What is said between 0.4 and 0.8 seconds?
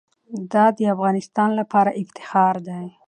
دا د